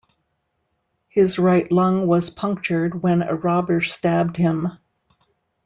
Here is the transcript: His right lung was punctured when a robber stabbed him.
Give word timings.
His 1.09 1.37
right 1.37 1.71
lung 1.71 2.07
was 2.07 2.31
punctured 2.31 3.03
when 3.03 3.21
a 3.21 3.35
robber 3.35 3.81
stabbed 3.81 4.35
him. 4.35 4.79